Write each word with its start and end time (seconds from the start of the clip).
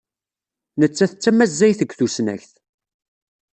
Nettat 0.79 1.13
d 1.15 1.19
tamazzayt 1.21 1.79
deg 1.81 1.91
tusnakt. 1.97 2.51